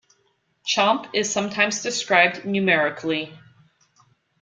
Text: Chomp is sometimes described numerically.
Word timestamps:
Chomp 0.65 1.11
is 1.13 1.31
sometimes 1.31 1.83
described 1.83 2.43
numerically. 2.43 3.37